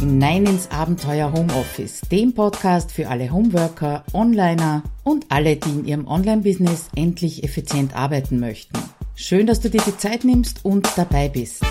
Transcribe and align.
hinein 0.00 0.46
ins 0.46 0.70
Abenteuer 0.70 1.30
Homeoffice, 1.30 2.00
dem 2.10 2.32
Podcast 2.32 2.90
für 2.90 3.08
alle 3.08 3.30
Homeworker, 3.30 4.02
Onliner 4.14 4.82
und 5.04 5.26
alle, 5.28 5.56
die 5.56 5.68
in 5.68 5.84
ihrem 5.84 6.06
Online-Business 6.06 6.88
endlich 6.96 7.44
effizient 7.44 7.94
arbeiten 7.94 8.40
möchten. 8.40 8.78
Schön, 9.14 9.46
dass 9.46 9.60
du 9.60 9.68
dir 9.68 9.82
die 9.86 9.98
Zeit 9.98 10.24
nimmst 10.24 10.64
und 10.64 10.88
dabei 10.96 11.28
bist. 11.28 11.62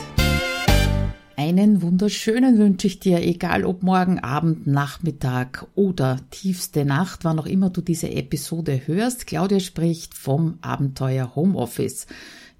Einen 1.38 1.82
wunderschönen 1.82 2.60
wünsche 2.60 2.86
ich 2.86 3.00
dir, 3.00 3.20
egal 3.23 3.66
ob 3.66 3.82
morgen, 3.82 4.20
Abend, 4.20 4.68
Nachmittag 4.68 5.66
oder 5.73 6.20
tiefste 6.30 6.86
Nacht, 6.86 7.23
wann 7.23 7.39
auch 7.39 7.48
immer 7.48 7.71
du 7.71 7.82
diese 7.82 8.11
Episode 8.11 8.82
hörst. 8.86 9.25
Claudia 9.25 9.59
spricht 9.59 10.14
vom 10.14 10.59
Abenteuer 10.61 11.34
Homeoffice. 11.36 12.05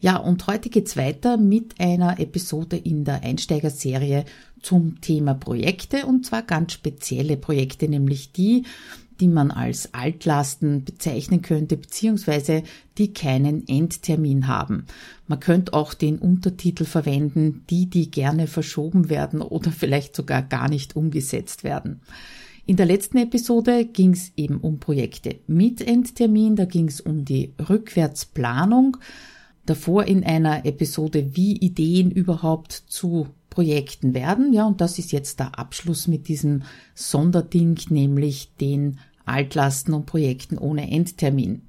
Ja, 0.02 0.16
und 0.16 0.48
heute 0.48 0.70
geht's 0.70 0.96
weiter 0.96 1.36
mit 1.36 1.78
einer 1.78 2.22
Episode 2.22 2.78
in 2.78 3.04
der 3.04 3.22
Einsteigerserie 3.22 4.24
zum 4.62 5.02
Thema 5.02 5.34
Projekte 5.34 6.06
und 6.06 6.26
zwar 6.26 6.42
ganz 6.42 6.72
spezielle 6.72 7.36
Projekte, 7.36 7.90
nämlich 7.90 8.32
die, 8.32 8.64
die 9.20 9.28
man 9.28 9.52
als 9.52 9.94
Altlasten 9.94 10.86
bezeichnen 10.86 11.42
könnte, 11.42 11.76
beziehungsweise 11.76 12.64
die 12.98 13.12
keinen 13.12 13.68
Endtermin 13.68 14.48
haben. 14.48 14.86
Man 15.28 15.42
könnte 15.42 15.74
auch 15.74 15.94
den 15.94 16.18
Untertitel 16.18 16.86
verwenden, 16.86 17.66
die, 17.70 17.90
die 17.90 18.10
gerne 18.10 18.48
verschoben 18.48 19.10
werden 19.10 19.42
oder 19.42 19.70
vielleicht 19.70 20.16
sogar 20.16 20.42
gar 20.42 20.70
nicht 20.70 20.96
umgesetzt 20.96 21.66
werden. 21.66 22.00
In 22.66 22.78
der 22.78 22.86
letzten 22.86 23.18
Episode 23.18 23.84
ging 23.84 24.14
es 24.14 24.32
eben 24.38 24.60
um 24.60 24.80
Projekte 24.80 25.40
mit 25.48 25.82
Endtermin, 25.82 26.56
da 26.56 26.64
ging 26.64 26.88
es 26.88 27.02
um 27.02 27.26
die 27.26 27.54
Rückwärtsplanung 27.68 28.96
davor 29.70 30.06
in 30.06 30.24
einer 30.24 30.66
Episode, 30.66 31.36
wie 31.36 31.58
Ideen 31.58 32.12
überhaupt 32.12 32.72
zu 32.72 33.28
Projekten 33.50 34.14
werden. 34.14 34.54
Ja, 34.54 34.66
und 34.66 34.82
das 34.82 35.00
ist 35.00 35.12
jetzt 35.12 35.40
der 35.40 35.58
Abschluss 35.58 36.08
mit 36.08 36.28
diesem 36.28 36.64
Sonderding, 36.96 37.80
nämlich 37.90 38.56
den 38.56 39.00
Altlasten 39.26 39.94
und 39.94 40.06
Projekten 40.06 40.58
ohne 40.58 40.90
Endtermin. 40.90 41.69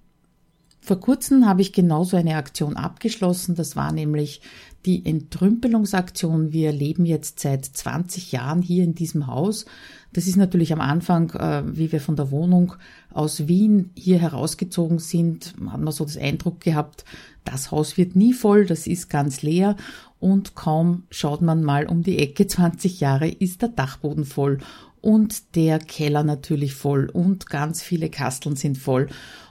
Vor 0.80 0.98
kurzem 0.98 1.46
habe 1.46 1.60
ich 1.60 1.72
genauso 1.72 2.16
eine 2.16 2.36
Aktion 2.36 2.76
abgeschlossen. 2.76 3.54
Das 3.54 3.76
war 3.76 3.92
nämlich 3.92 4.40
die 4.86 5.04
Entrümpelungsaktion. 5.04 6.52
Wir 6.52 6.72
leben 6.72 7.04
jetzt 7.04 7.40
seit 7.40 7.64
20 7.66 8.32
Jahren 8.32 8.62
hier 8.62 8.82
in 8.82 8.94
diesem 8.94 9.26
Haus. 9.26 9.66
Das 10.12 10.26
ist 10.26 10.36
natürlich 10.36 10.72
am 10.72 10.80
Anfang, 10.80 11.30
äh, 11.30 11.62
wie 11.66 11.92
wir 11.92 12.00
von 12.00 12.16
der 12.16 12.30
Wohnung 12.30 12.74
aus 13.12 13.46
Wien 13.46 13.90
hier 13.94 14.18
herausgezogen 14.18 14.98
sind, 14.98 15.54
hat 15.68 15.80
man 15.80 15.92
so 15.92 16.04
das 16.04 16.16
Eindruck 16.16 16.60
gehabt, 16.60 17.04
das 17.44 17.70
Haus 17.70 17.96
wird 17.96 18.16
nie 18.16 18.32
voll, 18.32 18.66
das 18.66 18.86
ist 18.86 19.08
ganz 19.08 19.42
leer 19.42 19.76
und 20.18 20.54
kaum 20.54 21.04
schaut 21.10 21.42
man 21.42 21.62
mal 21.62 21.86
um 21.86 22.02
die 22.02 22.18
Ecke, 22.18 22.46
20 22.48 23.00
Jahre 23.00 23.28
ist 23.28 23.62
der 23.62 23.68
Dachboden 23.68 24.24
voll 24.24 24.58
und 25.00 25.54
der 25.54 25.78
Keller 25.78 26.24
natürlich 26.24 26.74
voll 26.74 27.08
und 27.08 27.46
ganz 27.46 27.82
viele 27.82 28.10
Kasteln 28.10 28.56
sind 28.56 28.78
voll. 28.78 29.08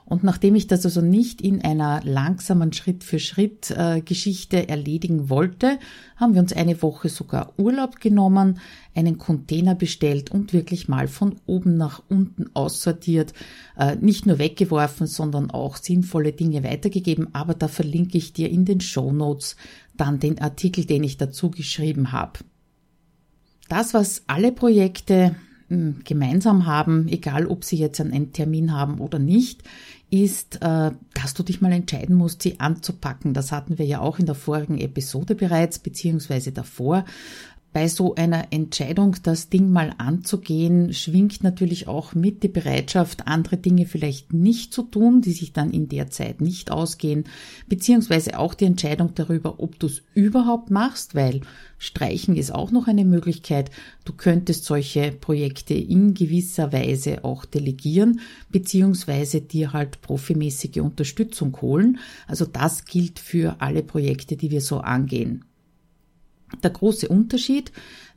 Und 0.10 0.24
nachdem 0.24 0.56
ich 0.56 0.66
das 0.66 0.86
also 0.86 1.02
nicht 1.02 1.40
in 1.40 1.62
einer 1.64 2.02
langsamen 2.04 2.74
Schritt 2.74 3.04
für 3.04 3.20
Schritt 3.20 3.70
äh, 3.70 4.02
Geschichte 4.02 4.68
erledigen 4.68 5.30
wollte, 5.30 5.78
haben 6.16 6.34
wir 6.34 6.42
uns 6.42 6.52
eine 6.52 6.82
Woche 6.82 7.10
sogar 7.10 7.54
Urlaub 7.58 8.00
genommen, 8.02 8.60
einen 8.96 9.20
Container 9.20 9.76
bestellt 9.76 10.32
und 10.32 10.52
wirklich 10.52 10.88
mal 10.88 11.08
von 11.08 11.36
oben 11.46 11.78
nach 11.78 12.02
unten 12.10 12.48
aussortiert, 12.56 13.34
äh, 13.78 13.98
nicht 13.98 14.26
nur 14.26 14.40
weggeworfen, 14.40 15.06
sondern 15.06 15.52
auch 15.52 15.78
sinnvolle 15.78 16.34
Dinge 16.34 16.64
weitergegeben. 16.64 17.34
Aber 17.34 17.54
da 17.54 17.68
verlinke 17.68 18.18
ich 18.18 18.34
dir 18.34 18.50
in 18.50 18.66
den 18.66 18.82
Show 18.82 19.12
Notes 19.12 19.58
dann 19.96 20.20
den 20.20 20.42
Artikel, 20.42 20.86
den 20.86 21.04
ich 21.04 21.18
dazu 21.18 21.52
geschrieben 21.52 22.12
habe. 22.12 22.40
Das, 23.68 23.94
was 23.94 24.24
alle 24.26 24.52
Projekte 24.52 25.36
hm, 25.68 26.02
gemeinsam 26.04 26.66
haben, 26.66 27.08
egal 27.08 27.46
ob 27.46 27.64
sie 27.64 27.78
jetzt 27.78 28.02
einen 28.02 28.34
Termin 28.34 28.74
haben 28.74 29.00
oder 29.00 29.20
nicht, 29.20 29.62
ist, 30.12 30.62
äh, 30.62 30.92
dass 31.14 31.34
du 31.34 31.44
dich 31.44 31.62
mal 31.62 31.72
entscheiden 31.72 32.16
musst, 32.16 32.42
sie 32.42 32.60
anzupacken. 32.60 33.34
Das 33.34 33.52
hatten 33.52 33.78
wir 33.78 33.86
ja 33.86 34.00
auch 34.00 34.20
in 34.20 34.26
der 34.26 34.36
vorigen 34.36 34.80
Episode 34.80 35.36
bereits, 35.36 35.80
beziehungsweise 35.80 36.52
davor 36.52 37.06
bei 37.72 37.88
so 37.88 38.16
einer 38.16 38.52
Entscheidung, 38.52 39.16
das 39.22 39.50
Ding 39.50 39.72
mal 39.72 39.94
anzugehen, 40.00 40.92
schwingt 40.94 41.44
natürlich 41.44 41.88
auch 41.88 42.16
mit 42.16 42.42
die 42.42 42.48
Bereitschaft, 42.48 43.28
andere 43.28 43.58
Dinge 43.58 43.86
vielleicht 43.86 44.34
nicht 44.34 44.74
zu 44.74 44.84
tun, 44.84 45.22
die 45.22 45.34
sich 45.34 45.54
dann 45.54 45.70
in 45.70 45.88
der 45.88 46.10
Zeit 46.10 46.42
nicht 46.42 46.72
ausgehen, 46.72 47.26
beziehungsweise 47.68 48.40
auch 48.40 48.56
die 48.56 48.66
Entscheidung 48.66 49.14
darüber, 49.14 49.60
ob 49.60 49.78
du 49.80 49.86
es 49.86 50.02
überhaupt 50.16 50.72
machst, 50.72 51.14
weil 51.14 51.42
streichen 51.78 52.36
ist 52.36 52.54
auch 52.54 52.72
noch 52.72 52.88
eine 52.88 53.06
Möglichkeit. 53.06 53.70
Du 54.04 54.14
könntest 54.14 54.66
solche 54.66 55.12
Projekte 55.12 55.76
in 55.76 56.16
gewisser 56.16 56.74
Weise 56.74 57.24
auch 57.24 57.46
delegieren, 57.46 58.20
beziehungsweise 58.50 59.42
dir 59.42 59.74
halt 59.74 60.02
profimäßige 60.02 60.78
Unterstützung 60.78 61.56
holen. 61.62 62.00
Also 62.28 62.46
das 62.46 62.86
gilt 62.86 63.20
für 63.20 63.62
alle 63.62 63.84
Projekte, 63.84 64.38
die 64.38 64.50
wir 64.50 64.62
so 64.62 64.80
angehen. 64.80 65.46
Der 66.64 66.72
große 66.72 67.08
Unterschied 67.08 67.72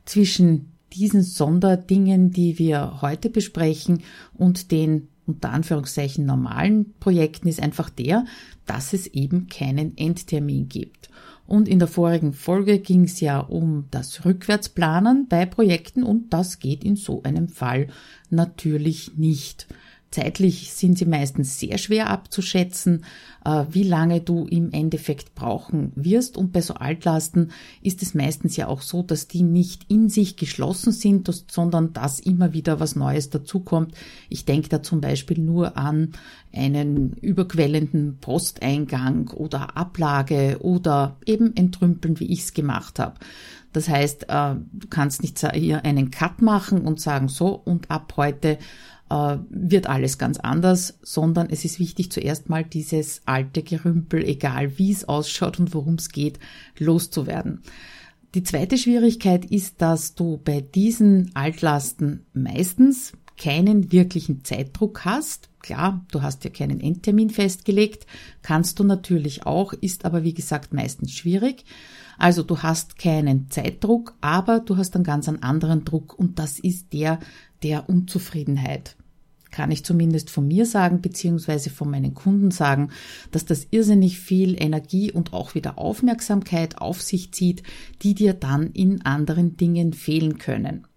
zwischen 0.05 0.71
diesen 0.93 1.23
Sonderdingen, 1.23 2.31
die 2.31 2.59
wir 2.59 3.01
heute 3.01 3.29
besprechen 3.29 4.03
und 4.33 4.71
den 4.71 5.07
unter 5.25 5.51
Anführungszeichen 5.51 6.25
normalen 6.25 6.93
Projekten 6.99 7.47
ist 7.47 7.61
einfach 7.61 7.89
der, 7.89 8.25
dass 8.65 8.93
es 8.93 9.07
eben 9.07 9.47
keinen 9.47 9.97
Endtermin 9.97 10.67
gibt. 10.67 11.09
Und 11.45 11.67
in 11.67 11.79
der 11.79 11.87
vorigen 11.87 12.33
Folge 12.33 12.79
ging 12.79 13.03
es 13.03 13.19
ja 13.19 13.39
um 13.39 13.85
das 13.91 14.25
Rückwärtsplanen 14.25 15.27
bei 15.27 15.45
Projekten 15.45 16.03
und 16.03 16.33
das 16.33 16.59
geht 16.59 16.83
in 16.83 16.95
so 16.95 17.23
einem 17.23 17.47
Fall 17.47 17.87
natürlich 18.29 19.17
nicht. 19.17 19.67
Zeitlich 20.13 20.71
sind 20.73 20.99
sie 20.99 21.07
meistens 21.07 21.59
sehr 21.59 21.79
schwer 21.79 22.11
abzuschätzen, 22.11 23.03
äh, 23.45 23.65
wie 23.71 23.81
lange 23.81 24.21
du 24.21 24.45
im 24.45 24.71
Endeffekt 24.71 25.33
brauchen 25.33 25.91
wirst. 25.95 26.37
Und 26.37 26.53
bei 26.53 26.61
so 26.61 26.75
Altlasten 26.75 27.49
ist 27.81 28.03
es 28.03 28.13
meistens 28.13 28.55
ja 28.55 28.67
auch 28.67 28.83
so, 28.83 29.01
dass 29.01 29.27
die 29.27 29.41
nicht 29.41 29.89
in 29.89 30.09
sich 30.09 30.35
geschlossen 30.35 30.91
sind, 30.91 31.27
sondern 31.49 31.93
dass 31.93 32.19
immer 32.19 32.53
wieder 32.53 32.79
was 32.79 32.95
Neues 32.95 33.31
dazukommt. 33.31 33.95
Ich 34.29 34.45
denke 34.45 34.69
da 34.69 34.83
zum 34.83 35.01
Beispiel 35.01 35.39
nur 35.39 35.77
an 35.79 36.11
einen 36.53 37.13
überquellenden 37.13 38.19
Posteingang 38.21 39.29
oder 39.29 39.75
Ablage 39.75 40.59
oder 40.61 41.17
eben 41.25 41.55
entrümpeln, 41.55 42.19
wie 42.19 42.31
ich 42.31 42.41
es 42.41 42.53
gemacht 42.53 42.99
habe. 42.99 43.15
Das 43.71 43.89
heißt, 43.89 44.29
äh, 44.29 44.55
du 44.71 44.87
kannst 44.91 45.23
nicht 45.23 45.39
hier 45.55 45.83
einen 45.83 46.11
Cut 46.11 46.43
machen 46.43 46.81
und 46.81 47.01
sagen, 47.01 47.29
so 47.29 47.47
und 47.47 47.89
ab 47.89 48.13
heute 48.15 48.59
äh, 49.13 49.37
wird 49.49 49.87
alles 49.87 50.17
ganz 50.17 50.39
anders, 50.39 50.97
sondern 51.03 51.47
es 51.49 51.65
ist 51.65 51.79
wichtig, 51.79 52.11
zuerst 52.11 52.49
mal 52.49 52.63
dieses 52.63 53.21
alte 53.25 53.61
Gerümpel, 53.61 54.23
egal 54.23 54.79
wie 54.79 54.91
es 54.91 55.07
ausschaut 55.07 55.59
und 55.59 55.75
worum 55.75 55.95
es 55.95 56.09
geht, 56.09 56.39
loszuwerden. 56.79 57.61
Die 58.33 58.41
zweite 58.41 58.79
Schwierigkeit 58.79 59.45
ist, 59.45 59.81
dass 59.83 60.15
du 60.15 60.41
bei 60.43 60.61
diesen 60.61 61.29
Altlasten 61.35 62.25
meistens 62.33 63.13
keinen 63.37 63.91
wirklichen 63.91 64.43
Zeitdruck 64.43 65.05
hast. 65.05 65.49
Klar, 65.59 66.03
du 66.11 66.23
hast 66.23 66.43
ja 66.43 66.49
keinen 66.49 66.79
Endtermin 66.79 67.29
festgelegt, 67.29 68.07
kannst 68.41 68.79
du 68.79 68.83
natürlich 68.83 69.45
auch, 69.45 69.73
ist 69.73 70.05
aber 70.05 70.23
wie 70.23 70.33
gesagt 70.33 70.73
meistens 70.73 71.11
schwierig. 71.11 71.65
Also 72.17 72.41
du 72.41 72.63
hast 72.63 72.97
keinen 72.97 73.49
Zeitdruck, 73.51 74.15
aber 74.21 74.59
du 74.59 74.77
hast 74.77 74.95
einen 74.95 75.03
ganz 75.03 75.29
anderen 75.29 75.85
Druck 75.85 76.17
und 76.17 76.39
das 76.39 76.57
ist 76.57 76.93
der 76.93 77.19
der 77.61 77.87
Unzufriedenheit 77.87 78.97
kann 79.53 79.71
ich 79.71 79.85
zumindest 79.85 80.29
von 80.29 80.47
mir 80.47 80.65
sagen, 80.65 81.01
beziehungsweise 81.01 81.69
von 81.69 81.89
meinen 81.89 82.13
Kunden 82.13 82.51
sagen, 82.51 82.89
dass 83.31 83.45
das 83.45 83.67
irrsinnig 83.71 84.19
viel 84.19 84.61
Energie 84.61 85.11
und 85.11 85.31
auch 85.31 85.55
wieder 85.55 85.77
Aufmerksamkeit 85.77 86.79
auf 86.79 87.01
sich 87.01 87.31
zieht, 87.31 87.63
die 88.01 88.15
dir 88.15 88.33
dann 88.33 88.71
in 88.71 89.03
anderen 89.03 89.55
Dingen 89.55 89.93
fehlen 89.93 90.39
können. 90.39 90.87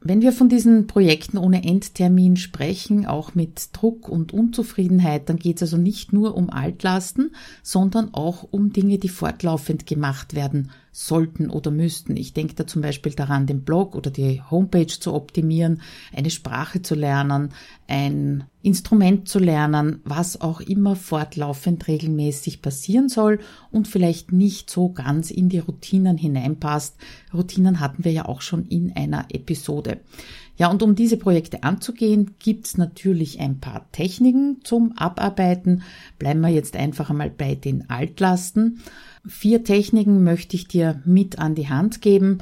Wenn 0.00 0.20
wir 0.20 0.32
von 0.32 0.48
diesen 0.48 0.88
Projekten 0.88 1.38
ohne 1.38 1.62
Endtermin 1.62 2.36
sprechen, 2.36 3.06
auch 3.06 3.36
mit 3.36 3.68
Druck 3.72 4.08
und 4.08 4.32
Unzufriedenheit, 4.32 5.28
dann 5.28 5.36
geht 5.36 5.58
es 5.58 5.62
also 5.62 5.76
nicht 5.76 6.12
nur 6.12 6.34
um 6.34 6.50
Altlasten, 6.50 7.36
sondern 7.62 8.12
auch 8.12 8.42
um 8.50 8.72
Dinge, 8.72 8.98
die 8.98 9.08
fortlaufend 9.08 9.86
gemacht 9.86 10.34
werden 10.34 10.72
sollten 10.92 11.48
oder 11.48 11.70
müssten. 11.70 12.16
Ich 12.18 12.34
denke 12.34 12.54
da 12.54 12.66
zum 12.66 12.82
Beispiel 12.82 13.12
daran, 13.12 13.46
den 13.46 13.64
Blog 13.64 13.96
oder 13.96 14.10
die 14.10 14.42
Homepage 14.42 14.86
zu 14.86 15.14
optimieren, 15.14 15.80
eine 16.14 16.28
Sprache 16.28 16.82
zu 16.82 16.94
lernen, 16.94 17.48
ein 17.88 18.44
Instrument 18.60 19.26
zu 19.26 19.38
lernen, 19.38 20.00
was 20.04 20.40
auch 20.40 20.60
immer 20.60 20.94
fortlaufend 20.94 21.88
regelmäßig 21.88 22.62
passieren 22.62 23.08
soll 23.08 23.40
und 23.70 23.88
vielleicht 23.88 24.32
nicht 24.32 24.70
so 24.70 24.90
ganz 24.90 25.30
in 25.30 25.48
die 25.48 25.58
Routinen 25.58 26.18
hineinpasst. 26.18 26.96
Routinen 27.32 27.80
hatten 27.80 28.04
wir 28.04 28.12
ja 28.12 28.26
auch 28.26 28.42
schon 28.42 28.66
in 28.66 28.92
einer 28.94 29.26
Episode. 29.30 30.00
Ja, 30.62 30.70
und 30.70 30.80
um 30.84 30.94
diese 30.94 31.16
Projekte 31.16 31.64
anzugehen, 31.64 32.36
gibt's 32.38 32.78
natürlich 32.78 33.40
ein 33.40 33.58
paar 33.58 33.90
Techniken 33.90 34.58
zum 34.62 34.92
Abarbeiten. 34.96 35.82
Bleiben 36.20 36.40
wir 36.40 36.50
jetzt 36.50 36.76
einfach 36.76 37.10
einmal 37.10 37.30
bei 37.30 37.56
den 37.56 37.90
Altlasten. 37.90 38.78
Vier 39.26 39.64
Techniken 39.64 40.22
möchte 40.22 40.54
ich 40.54 40.68
dir 40.68 41.02
mit 41.04 41.40
an 41.40 41.56
die 41.56 41.68
Hand 41.68 42.00
geben. 42.00 42.38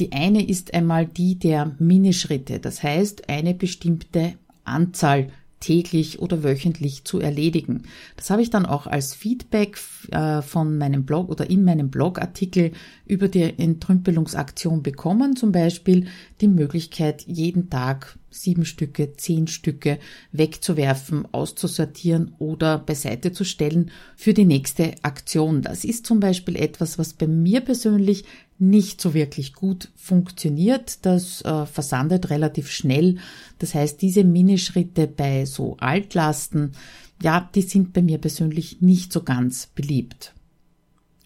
Die 0.00 0.12
eine 0.12 0.46
ist 0.46 0.74
einmal 0.74 1.06
die 1.06 1.38
der 1.38 1.74
Minischritte, 1.78 2.58
das 2.60 2.82
heißt 2.82 3.30
eine 3.30 3.54
bestimmte 3.54 4.34
Anzahl 4.64 5.28
täglich 5.62 6.18
oder 6.18 6.42
wöchentlich 6.42 7.04
zu 7.04 7.20
erledigen. 7.20 7.84
Das 8.16 8.28
habe 8.28 8.42
ich 8.42 8.50
dann 8.50 8.66
auch 8.66 8.86
als 8.86 9.14
Feedback 9.14 9.78
äh, 10.10 10.42
von 10.42 10.76
meinem 10.76 11.04
Blog 11.04 11.30
oder 11.30 11.48
in 11.48 11.64
meinem 11.64 11.88
Blogartikel 11.88 12.72
über 13.06 13.28
die 13.28 13.58
Entrümpelungsaktion 13.58 14.82
bekommen. 14.82 15.36
Zum 15.36 15.52
Beispiel 15.52 16.06
die 16.40 16.48
Möglichkeit, 16.48 17.22
jeden 17.26 17.70
Tag 17.70 18.18
sieben 18.30 18.64
Stücke, 18.64 19.14
zehn 19.16 19.46
Stücke 19.46 19.98
wegzuwerfen, 20.32 21.26
auszusortieren 21.32 22.34
oder 22.38 22.78
beiseite 22.78 23.32
zu 23.32 23.44
stellen 23.44 23.90
für 24.16 24.34
die 24.34 24.46
nächste 24.46 24.94
Aktion. 25.02 25.62
Das 25.62 25.84
ist 25.84 26.06
zum 26.06 26.18
Beispiel 26.18 26.56
etwas, 26.56 26.98
was 26.98 27.12
bei 27.12 27.26
mir 27.26 27.60
persönlich 27.60 28.24
nicht 28.62 29.00
so 29.00 29.12
wirklich 29.12 29.54
gut 29.54 29.90
funktioniert. 29.96 31.04
Das 31.04 31.42
äh, 31.42 31.66
versandet 31.66 32.30
relativ 32.30 32.70
schnell. 32.70 33.18
Das 33.58 33.74
heißt, 33.74 34.00
diese 34.00 34.24
Minischritte 34.24 35.08
bei 35.08 35.44
so 35.44 35.76
Altlasten, 35.78 36.72
ja, 37.20 37.50
die 37.54 37.62
sind 37.62 37.92
bei 37.92 38.02
mir 38.02 38.18
persönlich 38.18 38.80
nicht 38.80 39.12
so 39.12 39.22
ganz 39.22 39.66
beliebt. 39.66 40.32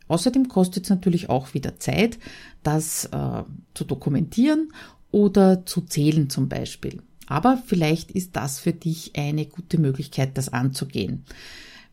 Außerdem 0.08 0.48
kostet 0.48 0.84
es 0.84 0.90
natürlich 0.90 1.28
auch 1.28 1.52
wieder 1.52 1.78
Zeit, 1.78 2.18
das 2.62 3.06
äh, 3.06 3.42
zu 3.74 3.84
dokumentieren 3.84 4.72
oder 5.10 5.66
zu 5.66 5.82
zählen 5.82 6.30
zum 6.30 6.48
Beispiel. 6.48 7.02
Aber 7.26 7.62
vielleicht 7.66 8.12
ist 8.12 8.36
das 8.36 8.60
für 8.60 8.72
dich 8.72 9.16
eine 9.16 9.46
gute 9.46 9.78
Möglichkeit, 9.78 10.38
das 10.38 10.48
anzugehen. 10.52 11.24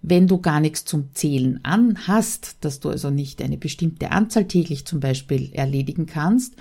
Wenn 0.05 0.27
du 0.27 0.37
gar 0.39 0.59
nichts 0.59 0.83
zum 0.83 1.13
Zählen 1.13 1.63
an 1.63 1.97
hast, 2.07 2.57
dass 2.59 2.81
du 2.81 2.89
also 2.89 3.09
nicht 3.09 3.41
eine 3.41 3.57
bestimmte 3.57 4.11
Anzahl 4.11 4.45
täglich 4.45 4.85
zum 4.85 4.99
Beispiel 4.99 5.49
erledigen 5.53 6.07
kannst, 6.07 6.55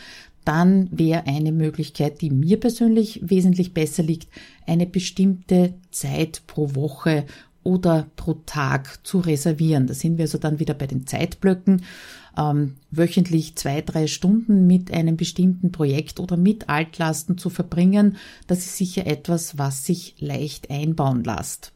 dann 0.44 0.88
wäre 0.92 1.26
eine 1.26 1.50
Möglichkeit, 1.50 2.20
die 2.20 2.30
mir 2.30 2.60
persönlich 2.60 3.20
wesentlich 3.22 3.74
besser 3.74 4.04
liegt, 4.04 4.28
eine 4.64 4.86
bestimmte 4.86 5.74
Zeit 5.90 6.42
pro 6.46 6.76
Woche 6.76 7.26
oder 7.64 8.06
pro 8.14 8.34
Tag 8.46 9.04
zu 9.04 9.18
reservieren. 9.18 9.88
Da 9.88 9.94
sind 9.94 10.18
wir 10.18 10.24
also 10.24 10.38
dann 10.38 10.60
wieder 10.60 10.74
bei 10.74 10.86
den 10.86 11.08
Zeitblöcken. 11.08 11.82
Ähm, 12.38 12.76
wöchentlich 12.92 13.56
zwei, 13.56 13.80
drei 13.82 14.06
Stunden 14.06 14.68
mit 14.68 14.92
einem 14.92 15.16
bestimmten 15.16 15.72
Projekt 15.72 16.20
oder 16.20 16.36
mit 16.36 16.68
Altlasten 16.68 17.38
zu 17.38 17.50
verbringen, 17.50 18.16
das 18.46 18.60
ist 18.60 18.78
sicher 18.78 19.06
etwas, 19.06 19.58
was 19.58 19.84
sich 19.84 20.14
leicht 20.18 20.70
einbauen 20.70 21.24
lässt. 21.24 21.72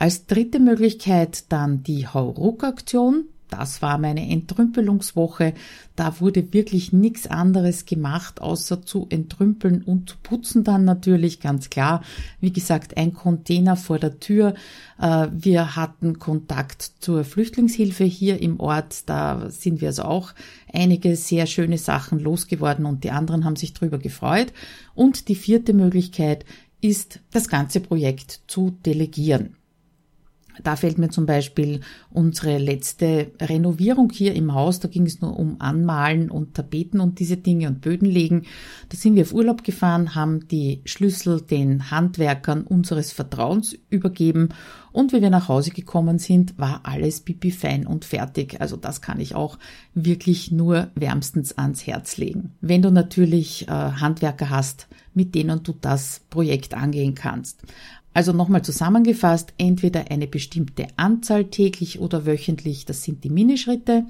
Als 0.00 0.24
dritte 0.24 0.60
Möglichkeit 0.60 1.52
dann 1.52 1.82
die 1.82 2.06
Hauruck-Aktion. 2.06 3.24
Das 3.50 3.82
war 3.82 3.98
meine 3.98 4.30
Entrümpelungswoche. 4.30 5.52
Da 5.94 6.20
wurde 6.20 6.54
wirklich 6.54 6.94
nichts 6.94 7.26
anderes 7.26 7.84
gemacht, 7.84 8.40
außer 8.40 8.80
zu 8.80 9.08
entrümpeln 9.10 9.82
und 9.82 10.08
zu 10.08 10.16
putzen 10.22 10.64
dann 10.64 10.86
natürlich, 10.86 11.40
ganz 11.40 11.68
klar. 11.68 12.02
Wie 12.40 12.50
gesagt, 12.50 12.96
ein 12.96 13.12
Container 13.12 13.76
vor 13.76 13.98
der 13.98 14.18
Tür. 14.20 14.54
Äh, 14.98 15.28
wir 15.32 15.76
hatten 15.76 16.18
Kontakt 16.18 16.92
zur 17.00 17.22
Flüchtlingshilfe 17.22 18.04
hier 18.04 18.40
im 18.40 18.58
Ort. 18.58 19.02
Da 19.04 19.50
sind 19.50 19.82
wir 19.82 19.88
also 19.88 20.04
auch 20.04 20.32
einige 20.72 21.14
sehr 21.14 21.44
schöne 21.44 21.76
Sachen 21.76 22.20
losgeworden 22.20 22.86
und 22.86 23.04
die 23.04 23.10
anderen 23.10 23.44
haben 23.44 23.56
sich 23.56 23.74
drüber 23.74 23.98
gefreut. 23.98 24.54
Und 24.94 25.28
die 25.28 25.34
vierte 25.34 25.74
Möglichkeit 25.74 26.46
ist, 26.80 27.20
das 27.32 27.48
ganze 27.48 27.80
Projekt 27.80 28.40
zu 28.46 28.70
delegieren. 28.86 29.56
Da 30.62 30.76
fällt 30.76 30.98
mir 30.98 31.10
zum 31.10 31.26
Beispiel 31.26 31.80
unsere 32.10 32.58
letzte 32.58 33.30
Renovierung 33.40 34.10
hier 34.10 34.34
im 34.34 34.54
Haus. 34.54 34.80
Da 34.80 34.88
ging 34.88 35.06
es 35.06 35.20
nur 35.20 35.38
um 35.38 35.56
Anmalen 35.60 36.30
und 36.30 36.54
Tapeten 36.54 37.00
und 37.00 37.18
diese 37.18 37.36
Dinge 37.36 37.68
und 37.68 37.80
Böden 37.80 38.08
legen. 38.08 38.42
Da 38.88 38.96
sind 38.96 39.14
wir 39.14 39.22
auf 39.22 39.32
Urlaub 39.32 39.64
gefahren, 39.64 40.14
haben 40.14 40.48
die 40.48 40.82
Schlüssel 40.84 41.40
den 41.40 41.90
Handwerkern 41.90 42.62
unseres 42.62 43.12
Vertrauens 43.12 43.76
übergeben 43.88 44.50
und 44.92 45.12
wie 45.12 45.22
wir 45.22 45.30
nach 45.30 45.48
Hause 45.48 45.70
gekommen 45.70 46.18
sind, 46.18 46.58
war 46.58 46.80
alles 46.82 47.20
pipi 47.20 47.50
fein 47.50 47.86
und 47.86 48.04
fertig. 48.04 48.60
Also 48.60 48.76
das 48.76 49.00
kann 49.00 49.20
ich 49.20 49.34
auch 49.34 49.58
wirklich 49.94 50.50
nur 50.50 50.88
wärmstens 50.94 51.56
ans 51.56 51.86
Herz 51.86 52.16
legen. 52.16 52.52
Wenn 52.60 52.82
du 52.82 52.90
natürlich 52.90 53.68
äh, 53.68 53.70
Handwerker 53.70 54.50
hast, 54.50 54.88
mit 55.14 55.34
denen 55.34 55.62
du 55.62 55.74
das 55.80 56.22
Projekt 56.30 56.74
angehen 56.74 57.14
kannst. 57.14 57.62
Also 58.12 58.32
nochmal 58.32 58.62
zusammengefasst, 58.62 59.54
entweder 59.56 60.10
eine 60.10 60.26
bestimmte 60.26 60.88
Anzahl 60.96 61.44
täglich 61.44 62.00
oder 62.00 62.26
wöchentlich, 62.26 62.84
das 62.84 63.02
sind 63.02 63.22
die 63.22 63.30
Minischritte. 63.30 64.04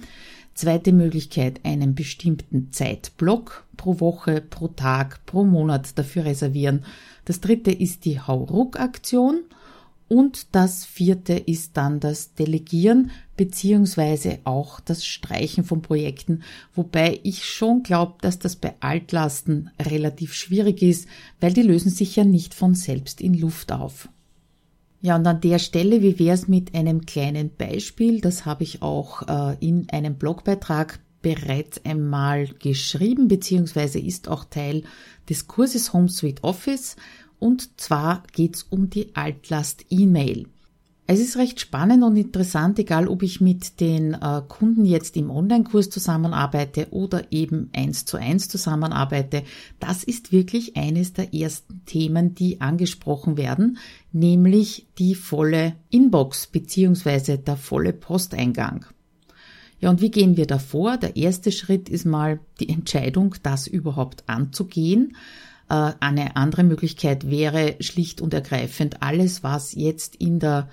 Zweite 0.55 0.93
Möglichkeit, 0.93 1.61
einen 1.64 1.94
bestimmten 1.94 2.73
Zeitblock 2.73 3.64
pro 3.76 4.00
Woche, 4.00 4.41
pro 4.41 4.69
Tag, 4.69 5.25
pro 5.26 5.44
Monat 5.44 5.97
dafür 5.99 6.25
reservieren. 6.25 6.85
Das 7.25 7.41
dritte 7.41 7.70
ist 7.70 8.05
die 8.05 8.20
Hauruck-Aktion. 8.20 9.41
Und 10.12 10.57
das 10.57 10.85
vierte 10.85 11.35
ist 11.35 11.77
dann 11.77 12.01
das 12.01 12.35
Delegieren 12.35 13.12
beziehungsweise 13.37 14.41
auch 14.43 14.81
das 14.81 15.07
Streichen 15.07 15.62
von 15.62 15.83
Projekten, 15.83 16.43
wobei 16.75 17.21
ich 17.23 17.45
schon 17.45 17.85
glaube, 17.85 18.15
dass 18.21 18.41
das 18.41 18.57
bei 18.57 18.75
Altlasten 18.81 19.71
relativ 19.81 20.35
schwierig 20.35 20.83
ist, 20.83 21.07
weil 21.39 21.53
die 21.53 21.62
lösen 21.62 21.93
sich 21.93 22.17
ja 22.17 22.25
nicht 22.25 22.55
von 22.55 22.75
selbst 22.75 23.21
in 23.21 23.35
Luft 23.35 23.71
auf. 23.71 24.09
Ja, 25.01 25.15
und 25.15 25.25
an 25.29 25.41
der 25.43 25.61
Stelle, 25.61 26.03
wie 26.03 26.19
wäre 26.19 26.35
es 26.35 26.49
mit 26.49 26.75
einem 26.75 27.06
kleinen 27.06 27.55
Beispiel? 27.56 28.21
Das 28.21 28.45
habe 28.45 28.65
ich 28.65 28.83
auch 28.83 29.29
äh, 29.29 29.56
in 29.65 29.89
einem 29.91 30.17
Blogbeitrag 30.17 30.99
bereits 31.23 31.85
einmal 31.85 32.49
geschrieben, 32.49 33.29
beziehungsweise 33.29 34.01
ist 34.01 34.27
auch 34.27 34.45
Teil 34.45 34.83
des 35.29 35.47
Kurses 35.47 35.93
Home 35.93 36.09
Suite 36.09 36.43
Office. 36.43 36.97
Und 37.41 37.81
zwar 37.81 38.23
geht's 38.33 38.63
um 38.63 38.89
die 38.89 39.17
Altlast-E-Mail. 39.17 40.47
Es 41.13 41.19
ist 41.19 41.37
recht 41.37 41.59
spannend 41.59 42.05
und 42.05 42.15
interessant, 42.15 42.79
egal 42.79 43.09
ob 43.09 43.25
ich 43.25 43.41
mit 43.41 43.81
den 43.81 44.15
äh, 44.15 44.43
Kunden 44.47 44.85
jetzt 44.85 45.17
im 45.17 45.29
Online-Kurs 45.29 45.91
zusammenarbeite 45.91 46.87
oder 46.93 47.33
eben 47.33 47.69
eins 47.75 48.05
zu 48.05 48.17
eins 48.17 48.49
zusammenarbeite. 48.49 49.43
Das 49.81 50.05
ist 50.05 50.31
wirklich 50.31 50.77
eines 50.77 51.13
der 51.13 51.35
ersten 51.35 51.85
Themen, 51.85 52.37
die 52.37 52.61
angesprochen 52.61 53.37
werden, 53.37 53.79
nämlich 54.13 54.87
die 54.99 55.17
volle 55.17 55.75
Inbox 55.89 56.47
beziehungsweise 56.47 57.39
der 57.39 57.57
volle 57.57 57.93
Posteingang. 57.93 58.87
Ja, 59.81 59.91
und 59.91 60.01
wie 60.01 60.13
gehen 60.13 60.37
wir 60.37 60.47
davor? 60.47 60.97
Der 60.97 61.17
erste 61.17 61.51
Schritt 61.51 61.89
ist 61.89 62.05
mal 62.05 62.39
die 62.61 62.69
Entscheidung, 62.69 63.35
das 63.43 63.67
überhaupt 63.67 64.23
anzugehen. 64.29 65.17
Äh, 65.70 65.93
eine 66.00 66.36
andere 66.36 66.65
Möglichkeit 66.65 67.31
wäre 67.31 67.77
schlicht 67.81 68.20
und 68.20 68.34
ergreifend 68.34 69.03
alles, 69.03 69.43
was 69.43 69.74
jetzt 69.74 70.17
in 70.17 70.41
der 70.41 70.69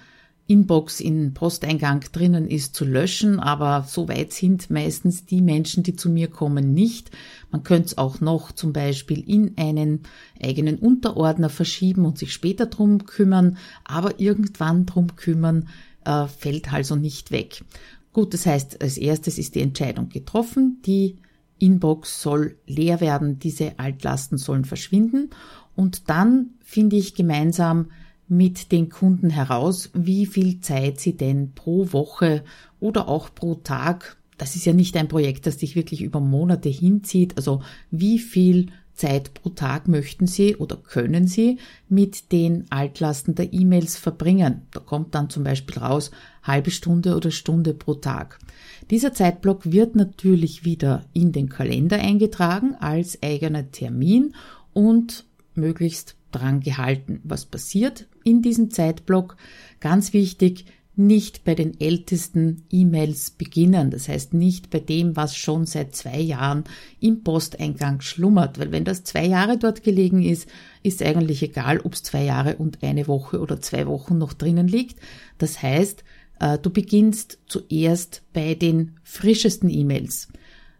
Inbox, 0.47 1.01
in 1.01 1.33
Posteingang 1.33 2.05
drinnen 2.13 2.47
ist, 2.47 2.73
zu 2.73 2.85
löschen, 2.85 3.39
aber 3.39 3.85
so 3.87 4.07
weit 4.07 4.31
sind 4.31 4.69
meistens 4.69 5.25
die 5.25 5.41
Menschen, 5.41 5.83
die 5.83 5.95
zu 5.95 6.09
mir 6.09 6.29
kommen, 6.29 6.73
nicht. 6.73 7.11
Man 7.51 7.63
könnte 7.63 7.87
es 7.87 7.97
auch 7.97 8.21
noch 8.21 8.53
zum 8.53 8.71
Beispiel 8.71 9.19
in 9.19 9.57
einen 9.57 10.03
eigenen 10.41 10.77
Unterordner 10.77 11.49
verschieben 11.49 12.05
und 12.05 12.17
sich 12.17 12.33
später 12.33 12.65
drum 12.67 13.05
kümmern, 13.05 13.57
aber 13.83 14.21
irgendwann 14.21 14.85
drum 14.85 15.17
kümmern 15.17 15.67
äh, 16.05 16.27
fällt 16.27 16.71
also 16.71 16.95
nicht 16.95 17.31
weg. 17.31 17.65
Gut, 18.13 18.33
das 18.33 18.45
heißt, 18.45 18.81
als 18.81 18.97
erstes 18.97 19.37
ist 19.37 19.53
die 19.53 19.61
Entscheidung 19.61 20.07
getroffen, 20.07 20.81
die 20.85 21.17
Inbox 21.59 22.21
soll 22.21 22.57
leer 22.65 23.01
werden, 23.01 23.39
diese 23.39 23.79
Altlasten 23.79 24.37
sollen 24.37 24.65
verschwinden 24.65 25.29
und 25.75 26.09
dann 26.09 26.51
finde 26.63 26.95
ich 26.95 27.15
gemeinsam 27.15 27.91
mit 28.27 28.71
den 28.71 28.89
Kunden 28.89 29.29
heraus, 29.29 29.89
wie 29.93 30.25
viel 30.25 30.59
Zeit 30.59 30.99
sie 30.99 31.15
denn 31.15 31.53
pro 31.53 31.93
Woche 31.93 32.43
oder 32.79 33.07
auch 33.07 33.33
pro 33.33 33.55
Tag, 33.55 34.17
das 34.37 34.55
ist 34.55 34.65
ja 34.65 34.73
nicht 34.73 34.97
ein 34.97 35.07
Projekt, 35.07 35.47
das 35.47 35.59
sich 35.59 35.75
wirklich 35.75 36.01
über 36.01 36.19
Monate 36.19 36.69
hinzieht, 36.69 37.37
also 37.37 37.61
wie 37.89 38.19
viel 38.19 38.67
Zeit 38.97 39.33
pro 39.35 39.49
Tag 39.49 39.87
möchten 39.87 40.27
Sie 40.27 40.55
oder 40.55 40.75
können 40.75 41.27
Sie 41.27 41.59
mit 41.87 42.31
den 42.31 42.65
Altlasten 42.71 43.35
der 43.35 43.53
E-Mails 43.53 43.95
verbringen. 43.95 44.63
Da 44.71 44.79
kommt 44.79 45.15
dann 45.15 45.29
zum 45.29 45.43
Beispiel 45.43 45.77
raus 45.77 46.11
halbe 46.43 46.71
Stunde 46.71 47.15
oder 47.15 47.31
Stunde 47.31 47.73
pro 47.73 47.93
Tag. 47.93 48.39
Dieser 48.89 49.13
Zeitblock 49.13 49.71
wird 49.71 49.95
natürlich 49.95 50.63
wieder 50.63 51.05
in 51.13 51.31
den 51.31 51.49
Kalender 51.49 51.99
eingetragen 51.99 52.75
als 52.79 53.21
eigener 53.21 53.69
Termin 53.71 54.33
und 54.73 55.25
möglichst 55.55 56.15
dran 56.31 56.61
gehalten. 56.61 57.19
Was 57.23 57.45
passiert 57.45 58.07
in 58.23 58.41
diesem 58.41 58.71
Zeitblock? 58.71 59.35
Ganz 59.79 60.13
wichtig, 60.13 60.65
nicht 60.97 61.43
bei 61.43 61.53
den 61.53 61.79
ältesten 61.79 62.63
E-Mails 62.71 63.31
beginnen. 63.31 63.91
Das 63.91 64.09
heißt 64.09 64.33
nicht 64.33 64.71
bei 64.71 64.79
dem, 64.79 65.15
was 65.15 65.35
schon 65.35 65.67
seit 65.67 65.95
zwei 65.95 66.19
Jahren 66.19 66.63
im 66.99 67.23
Posteingang 67.23 68.01
schlummert. 68.01 68.57
Weil 68.57 68.71
wenn 68.71 68.83
das 68.83 69.03
zwei 69.03 69.25
Jahre 69.27 69.59
dort 69.59 69.83
gelegen 69.83 70.23
ist, 70.23 70.49
ist 70.81 71.03
eigentlich 71.03 71.43
egal, 71.43 71.81
ob 71.81 71.93
es 71.93 72.01
zwei 72.01 72.23
Jahre 72.23 72.55
und 72.55 72.83
eine 72.83 73.07
Woche 73.07 73.39
oder 73.39 73.61
zwei 73.61 73.85
Wochen 73.85 74.17
noch 74.17 74.33
drinnen 74.33 74.67
liegt. 74.67 74.99
Das 75.37 75.61
heißt, 75.61 76.03
du 76.39 76.69
beginnst 76.69 77.39
zuerst 77.47 78.23
bei 78.33 78.53
den 78.53 78.99
frischesten 79.03 79.69
E-Mails. 79.69 80.27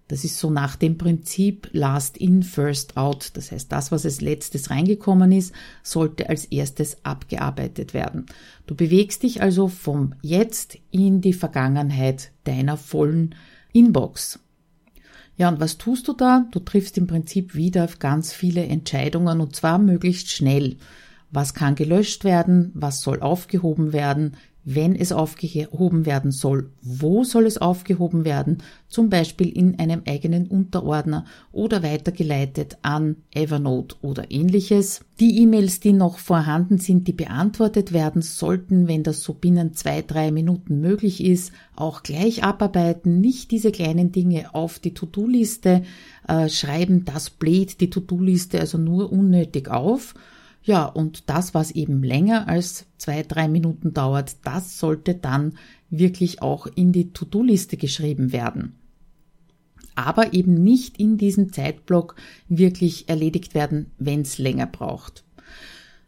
Das 0.07 0.23
ist 0.23 0.37
so 0.39 0.49
nach 0.49 0.77
dem 0.77 0.97
Prinzip 0.97 1.69
Last 1.73 2.17
in, 2.17 2.41
First 2.41 2.95
out. 2.95 3.31
Das 3.33 3.51
heißt, 3.51 3.71
das, 3.71 3.91
was 3.91 4.05
als 4.05 4.21
letztes 4.21 4.69
reingekommen 4.69 5.31
ist, 5.33 5.53
sollte 5.83 6.29
als 6.29 6.45
erstes 6.45 7.03
abgearbeitet 7.03 7.93
werden. 7.93 8.25
Du 8.67 8.75
bewegst 8.75 9.23
dich 9.23 9.41
also 9.41 9.67
vom 9.67 10.13
Jetzt 10.21 10.77
in 10.91 11.19
die 11.19 11.33
Vergangenheit 11.33 12.31
deiner 12.45 12.77
vollen 12.77 13.35
Inbox. 13.73 14.39
Ja, 15.35 15.49
und 15.49 15.59
was 15.59 15.77
tust 15.77 16.07
du 16.07 16.13
da? 16.13 16.47
Du 16.51 16.59
triffst 16.59 16.97
im 16.97 17.05
Prinzip 17.05 17.53
wieder 17.53 17.83
auf 17.83 17.99
ganz 17.99 18.33
viele 18.33 18.65
Entscheidungen 18.65 19.41
und 19.41 19.55
zwar 19.55 19.77
möglichst 19.77 20.29
schnell. 20.29 20.77
Was 21.31 21.53
kann 21.53 21.75
gelöscht 21.75 22.23
werden? 22.23 22.71
Was 22.73 23.01
soll 23.01 23.21
aufgehoben 23.21 23.91
werden? 23.91 24.37
Wenn 24.69 24.97
es 24.97 25.13
aufgehoben 25.13 26.05
werden 26.05 26.31
soll, 26.31 26.71
wo 26.81 27.23
soll 27.23 27.45
es 27.45 27.57
aufgehoben 27.57 28.25
werden, 28.25 28.57
zum 28.89 29.09
Beispiel 29.09 29.47
in 29.47 29.79
einem 29.79 30.01
eigenen 30.05 30.45
Unterordner 30.45 31.23
oder 31.53 31.83
weitergeleitet 31.83 32.77
an 32.81 33.15
Evernote 33.33 33.95
oder 34.01 34.29
ähnliches. 34.29 35.05
Die 35.21 35.41
E-Mails, 35.41 35.79
die 35.79 35.93
noch 35.93 36.17
vorhanden 36.17 36.79
sind, 36.79 37.07
die 37.07 37.13
beantwortet 37.13 37.93
werden 37.93 38.21
sollten, 38.21 38.89
wenn 38.89 39.03
das 39.03 39.21
so 39.21 39.33
binnen 39.33 39.73
zwei, 39.73 40.01
drei 40.01 40.33
Minuten 40.33 40.81
möglich 40.81 41.23
ist, 41.23 41.53
auch 41.77 42.03
gleich 42.03 42.43
abarbeiten, 42.43 43.21
nicht 43.21 43.51
diese 43.51 43.71
kleinen 43.71 44.11
Dinge 44.11 44.53
auf 44.53 44.79
die 44.79 44.93
To-Do-Liste 44.93 45.83
äh, 46.27 46.49
schreiben, 46.49 47.05
das 47.05 47.29
bläht 47.29 47.79
die 47.79 47.89
To-Do-Liste 47.89 48.59
also 48.59 48.77
nur 48.77 49.13
unnötig 49.13 49.69
auf 49.69 50.13
ja, 50.67 50.85
und 50.85 51.29
das, 51.29 51.53
was 51.53 51.71
eben 51.71 52.03
länger 52.03 52.49
als 52.49 52.85
zwei, 52.97 53.23
drei 53.23 53.47
Minuten 53.47 53.93
dauert, 53.93 54.35
das 54.43 54.77
sollte 54.77 55.15
dann 55.15 55.53
wirklich 55.89 56.41
auch 56.41 56.67
in 56.67 56.91
die 56.91 57.13
To-Do-Liste 57.13 57.77
geschrieben 57.77 58.33
werden. 58.33 58.75
Aber 59.95 60.33
eben 60.33 60.61
nicht 60.61 60.99
in 60.99 61.17
diesem 61.17 61.53
Zeitblock 61.53 62.15
wirklich 62.49 63.07
erledigt 63.07 63.55
werden, 63.55 63.91
wenn 63.97 64.21
es 64.21 64.37
länger 64.39 64.67
braucht. 64.67 65.23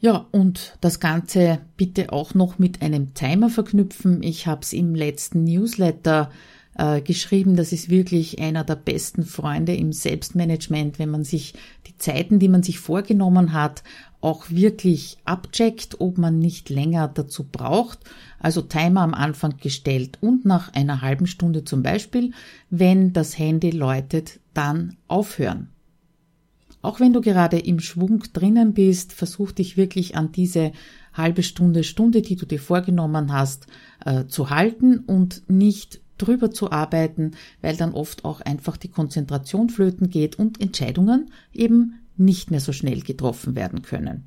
Ja, 0.01 0.27
und 0.31 0.77
das 0.81 0.99
Ganze 0.99 1.59
bitte 1.77 2.11
auch 2.11 2.33
noch 2.33 2.59
mit 2.59 2.81
einem 2.81 3.13
Timer 3.13 3.49
verknüpfen. 3.49 4.21
Ich 4.23 4.45
habe 4.45 4.61
es 4.61 4.73
im 4.73 4.93
letzten 4.93 5.45
Newsletter 5.45 6.31
äh, 6.77 7.01
geschrieben, 7.01 7.55
das 7.55 7.73
ist 7.73 7.89
wirklich 7.89 8.39
einer 8.39 8.63
der 8.63 8.75
besten 8.75 9.23
Freunde 9.23 9.75
im 9.75 9.91
Selbstmanagement, 9.91 10.99
wenn 10.99 11.09
man 11.09 11.23
sich 11.23 11.53
die 11.87 11.97
Zeiten, 11.97 12.39
die 12.39 12.47
man 12.47 12.63
sich 12.63 12.79
vorgenommen 12.79 13.53
hat, 13.53 13.83
auch 14.21 14.49
wirklich 14.49 15.17
abcheckt, 15.23 16.01
ob 16.01 16.17
man 16.17 16.39
nicht 16.39 16.69
länger 16.69 17.07
dazu 17.07 17.45
braucht. 17.49 17.99
Also 18.39 18.61
Timer 18.61 19.01
am 19.01 19.13
Anfang 19.13 19.57
gestellt 19.57 20.17
und 20.21 20.45
nach 20.45 20.73
einer 20.73 21.01
halben 21.01 21.27
Stunde 21.27 21.63
zum 21.63 21.83
Beispiel, 21.83 22.31
wenn 22.69 23.13
das 23.13 23.37
Handy 23.37 23.71
läutet, 23.71 24.39
dann 24.53 24.97
aufhören. 25.07 25.69
Auch 26.81 26.99
wenn 26.99 27.13
du 27.13 27.21
gerade 27.21 27.59
im 27.59 27.79
Schwung 27.79 28.23
drinnen 28.31 28.73
bist, 28.73 29.11
versuch 29.13 29.51
dich 29.51 29.75
wirklich 29.75 30.15
an 30.15 30.31
diese 30.31 30.71
halbe 31.13 31.43
Stunde, 31.43 31.83
Stunde, 31.83 32.21
die 32.21 32.35
du 32.35 32.45
dir 32.45 32.59
vorgenommen 32.59 33.33
hast, 33.33 33.67
äh, 34.05 34.25
zu 34.25 34.49
halten 34.49 34.99
und 34.99 35.43
nicht 35.49 36.01
drüber 36.17 36.51
zu 36.51 36.71
arbeiten, 36.71 37.31
weil 37.61 37.75
dann 37.75 37.93
oft 37.93 38.25
auch 38.25 38.41
einfach 38.41 38.77
die 38.77 38.89
Konzentration 38.89 39.69
flöten 39.69 40.09
geht 40.09 40.37
und 40.37 40.61
Entscheidungen 40.61 41.31
eben 41.53 41.95
nicht 42.19 42.51
mehr 42.51 42.59
so 42.59 42.73
schnell 42.73 43.01
getroffen 43.01 43.55
werden 43.55 43.81
können. 43.81 44.25